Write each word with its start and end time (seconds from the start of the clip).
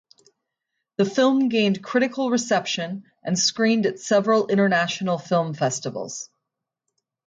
The 0.97 1.05
film 1.05 1.47
gained 1.49 1.83
critical 1.83 2.31
reception 2.31 3.03
and 3.23 3.37
screened 3.37 3.85
at 3.85 3.99
several 3.99 4.47
international 4.47 5.19
film 5.19 5.53
festivals. 5.53 6.31